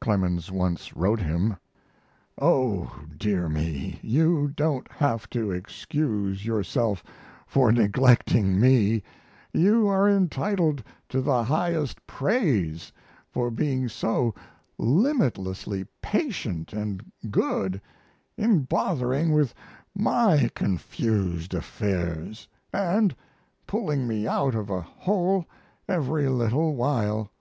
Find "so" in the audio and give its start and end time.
13.88-14.32